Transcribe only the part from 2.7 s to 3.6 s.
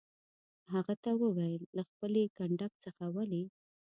څخه ولې.